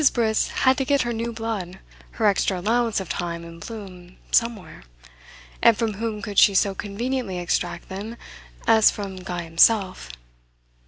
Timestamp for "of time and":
2.99-3.63